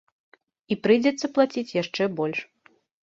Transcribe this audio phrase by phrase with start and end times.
[0.71, 2.39] І прыйдзецца плаціць яшчэ больш.